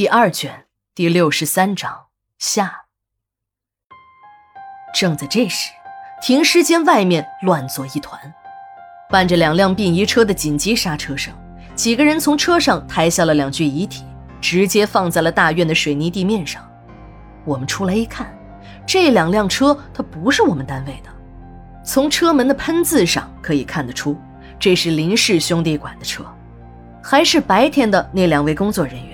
[0.00, 2.06] 第二卷第六十三章
[2.38, 2.86] 下。
[4.94, 5.70] 正在这时，
[6.22, 8.18] 停尸间外面乱作一团，
[9.10, 11.34] 伴着两辆殡仪车的紧急刹车声，
[11.74, 14.02] 几个人从车上抬下了两具遗体，
[14.40, 16.66] 直接放在了大院的水泥地面上。
[17.44, 18.34] 我们出来一看，
[18.86, 21.10] 这两辆车它不是我们单位的，
[21.84, 24.18] 从车门的喷字上可以看得出，
[24.58, 26.24] 这是林氏兄弟馆的车，
[27.02, 29.09] 还是白天的那两位工作人员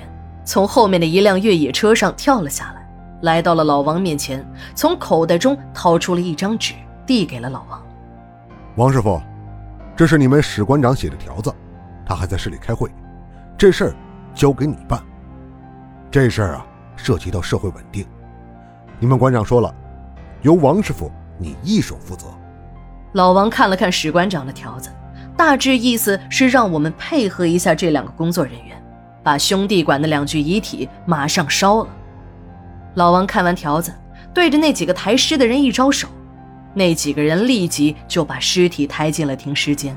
[0.47, 2.87] 从后面的一辆越野车上跳了下来。
[3.23, 6.75] 来到了老王面前，从口袋中掏出了一张纸，
[7.07, 7.83] 递给了老王。
[8.77, 9.20] 王师傅，
[9.97, 11.53] 这是你们史馆长写的条子，
[12.05, 12.91] 他还在市里开会，
[13.56, 13.95] 这事儿
[14.34, 15.03] 交给你办。
[16.11, 18.06] 这事儿啊，涉及到社会稳定，
[19.01, 19.75] 你们馆长说了，
[20.42, 22.27] 由王师傅你一手负责。
[23.12, 24.91] 老王看了看史馆长的条子，
[25.39, 28.81] 大致意思是让我们配合一下这两个工作人员，
[29.27, 31.89] 把兄弟馆的两具遗体马上烧了。
[32.95, 33.92] 老王看完条子，
[34.33, 36.06] 对着那几个抬尸的人一招手，
[36.73, 39.97] 那几个人立即就把尸体抬进了停尸间。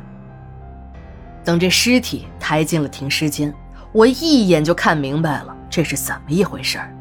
[1.45, 3.53] 等这尸体抬进了停尸间，
[3.92, 6.92] 我一眼就看明白了这是怎么一回事儿。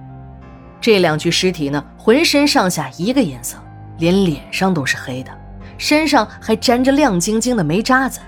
[0.82, 3.56] 这两具尸体呢，浑身上下一个颜色，
[3.96, 5.30] 连脸上都是黑的，
[5.78, 8.20] 身上还沾着亮晶晶的煤渣子。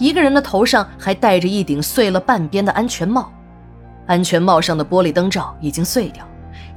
[0.00, 3.32] 一个人的头上还戴着一顶碎了半边的安全帽，
[4.08, 6.26] 安全帽上的玻璃灯罩已经碎掉。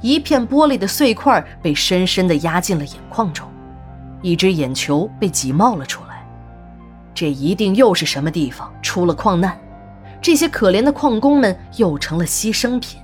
[0.00, 3.48] 一片玻璃的碎块被深深地压进了眼眶中，
[4.20, 6.24] 一只眼球被挤冒了出来。
[7.14, 9.58] 这一定又是什么地方出了矿难？
[10.20, 13.00] 这些可怜的矿工们又成了牺牲品。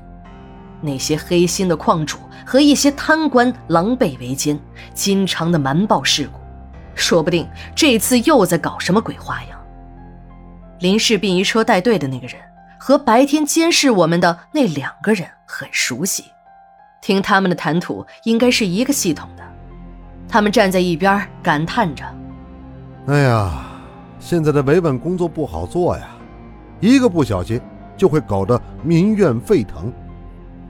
[0.80, 4.58] 那些黑心的矿主和一些贪官狼狈为奸，
[4.94, 6.38] 经常的瞒报事故，
[6.94, 9.58] 说不定这次又在搞什么鬼花样。
[10.80, 12.36] 林氏殡仪车带队的那个人
[12.78, 16.24] 和白天监视我们的那两个人很熟悉。
[17.00, 19.42] 听他们的谈吐，应该是一个系统的。
[20.28, 22.04] 他们站在一边感叹着
[23.06, 23.64] ：“哎呀，
[24.18, 26.08] 现在的维稳工作不好做呀，
[26.80, 27.60] 一个不小心
[27.96, 29.92] 就会搞得民怨沸腾。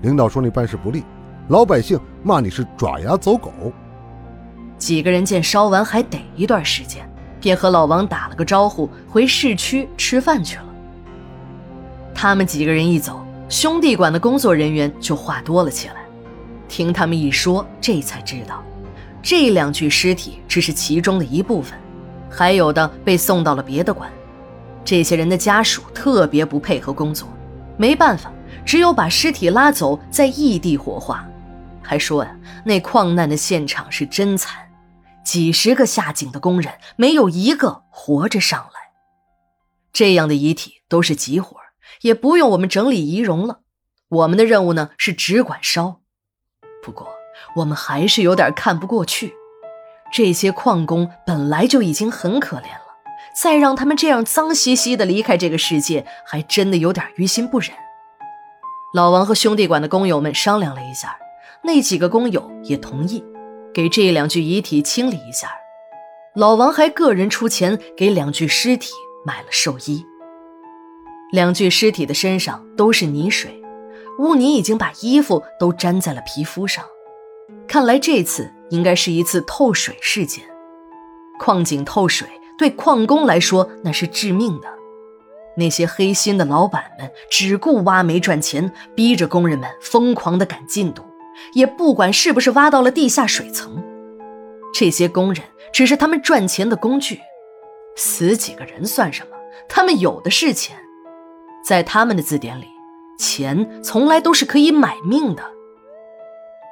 [0.03, 1.03] 领导说你办事不力，
[1.49, 3.53] 老百姓骂你是爪牙走狗。”
[4.79, 7.05] 几个人见烧完还得一段时间，
[7.41, 10.68] 便和老王打了个招呼，回市区吃饭去了。
[12.21, 15.95] 他们几个人一走，兄弟馆的工作人员就话多了起来。
[16.67, 18.61] 听他们一说，这才知道，
[19.23, 21.79] 这两具尸体只是其中的一部分，
[22.29, 24.11] 还有的被送到了别的馆。
[24.85, 27.29] 这些人的家属特别不配合工作，
[27.77, 28.33] 没办法，
[28.67, 31.25] 只有把尸体拉走，在异地火化。
[31.81, 34.57] 还说呀，那矿难的现场是真惨，
[35.25, 38.91] 几十个下井的工人没有一个活着上来。
[39.93, 41.57] 这样的遗体都是急活，
[42.03, 43.61] 也不用我们整理仪容了。
[44.09, 46.01] 我们的任务呢，是只管烧。
[46.83, 47.09] 不过，
[47.57, 49.35] 我们还是有点看不过去。
[50.11, 52.95] 这些矿工本来就已经很可怜了，
[53.37, 57.71] 再让他们这样脏兮兮的离开这个世界，还真的有点于心不忍。
[58.95, 61.19] 老王和兄弟馆的工友们商量了一下，
[61.63, 63.23] 那几个工友也同意，
[63.75, 65.51] 给这两具遗体清理一下。
[66.35, 68.93] 老王还个人出钱给两具尸体
[69.27, 70.07] 买了寿衣。
[71.33, 73.63] 两具尸体的身上都是泥水。
[74.19, 76.85] 污泥已经把衣服都粘在了皮肤上，
[77.69, 80.45] 看来这次应该是一次透水事件。
[81.39, 82.27] 矿井透水
[82.59, 84.69] 对矿工来说那是致命的。
[85.57, 91.03] 那些黑心的老板们只顾挖煤赚钱，逼着工人们疯狂地赶进度，
[91.53, 93.81] 也不管是不是挖到了地下水层。
[94.75, 97.21] 这些工人只是他们赚钱的工具，
[97.97, 99.37] 死几个人算什么？
[99.69, 100.77] 他们有的是钱，
[101.65, 102.67] 在他们的字典里。
[103.19, 105.43] 钱从来都是可以买命的。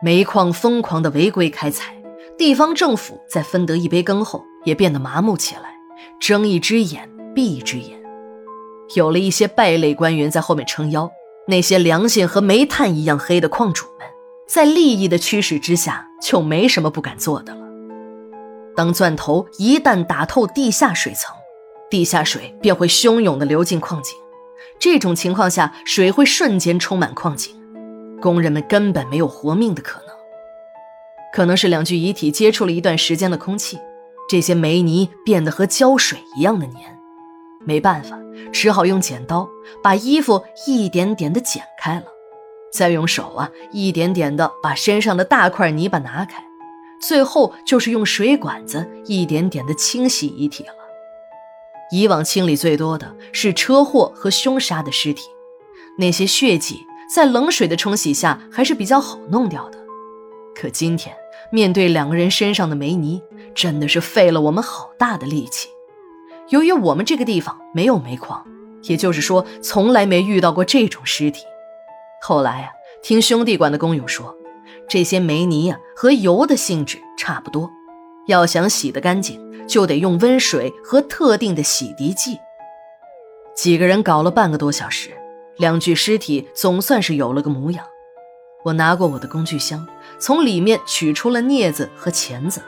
[0.03, 1.95] 煤矿疯狂的违规开采，
[2.39, 5.75] 地方政府在分得一杯羹后，也变得麻木起来，
[6.21, 8.01] 睁一只眼闭一只眼。
[8.95, 11.11] 有了一些败类官员在后面撑腰，
[11.49, 14.07] 那些良心和煤炭一样黑的矿主们，
[14.47, 17.67] 在利益的驱使之下，就没什么不敢做的了。
[18.77, 21.35] 当钻头一旦打透地下水层，
[21.91, 24.15] 地下水便会汹涌地流进矿井。
[24.79, 27.55] 这种情况下，水会瞬间充满矿井，
[28.21, 30.15] 工人们根本没有活命的可能。
[31.33, 33.79] 可能是两具遗体接触了一段时间的空气，
[34.29, 36.99] 这些煤泥变得和胶水一样的黏，
[37.61, 38.19] 没办法，
[38.53, 39.49] 只好用剪刀
[39.83, 42.05] 把衣服一点点的剪开了，
[42.73, 46.43] 再用手啊一点点的把身上的大块泥巴拿开，
[47.01, 50.71] 最后就是用水管子一点点的清洗遗体了。
[51.91, 55.29] 以往清理最多的是车祸和凶杀的尸体，
[55.99, 56.85] 那些血迹
[57.15, 59.79] 在冷水的冲洗下还是比较好弄掉的。
[60.55, 61.15] 可今天
[61.53, 63.23] 面对两个人身上的煤泥，
[63.55, 65.69] 真的是费了我们好大的力气。
[66.49, 68.45] 由于我们这个地方没有煤矿，
[68.83, 71.45] 也就是说从来没遇到过这种尸体。
[72.23, 72.71] 后来啊，
[73.03, 74.35] 听兄弟馆的工友说，
[74.89, 77.71] 这些煤泥呀和油的性质差不多，
[78.27, 82.39] 要想洗得干净，就得用温水和特定的洗涤剂。
[83.55, 85.11] 几个人搞了半个多小时，
[85.57, 87.85] 两具尸体总算是有了个模样。
[88.65, 89.87] 我拿过我的工具箱，
[90.19, 92.61] 从里面取出了镊子和钳子，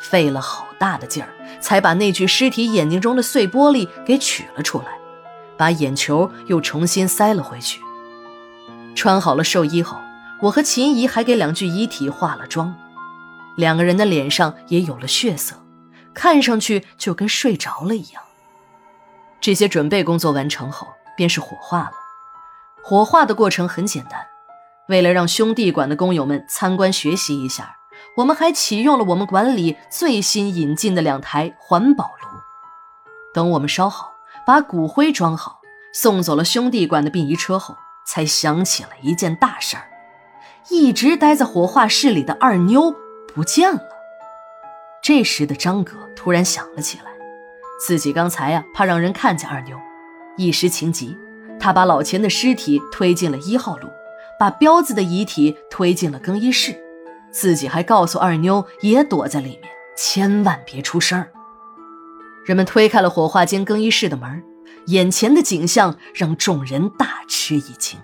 [0.00, 1.30] 费了好大的劲儿，
[1.60, 4.98] 才把那具尸体眼睛中的碎玻璃给取了出来，
[5.56, 7.80] 把眼球又重新塞了回去。
[8.94, 9.98] 穿好了寿衣后，
[10.42, 12.76] 我和秦姨还给两具遗体化了妆，
[13.56, 15.56] 两个人的脸上也有了血色，
[16.14, 18.22] 看上去就跟睡着了一样。
[19.40, 21.92] 这些准备工作完成后，便是火化了。
[22.82, 24.26] 火化的过程很简单。
[24.88, 27.76] 为了让兄弟馆的工友们参观学习一下，
[28.16, 32.28] 我们还启用了我们馆里最新引进的两台环保炉。
[33.34, 34.12] 等我们烧好，
[34.46, 35.58] 把骨灰装好，
[35.92, 37.76] 送走了兄弟馆的殡仪车后，
[38.06, 39.88] 才想起了一件大事儿：
[40.70, 42.94] 一直待在火化室里的二妞
[43.36, 43.80] 不见了。
[45.02, 47.12] 这时的张哥突然想了起来，
[47.78, 49.76] 自己刚才呀怕让人看见二妞，
[50.38, 51.14] 一时情急，
[51.60, 53.88] 他把老钱的尸体推进了一号炉。
[54.38, 56.78] 把彪子的遗体推进了更衣室，
[57.30, 61.24] 自己还告诉二妞也躲在里面，千万别出声。
[62.44, 64.44] 人们推开了火化间更衣室的门，
[64.88, 67.98] 眼前的景象让众人大吃一惊。